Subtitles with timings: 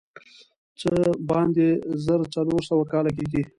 [0.79, 0.93] څه
[1.29, 1.67] باندې
[2.05, 3.41] زر څلور سوه کاله کېږي.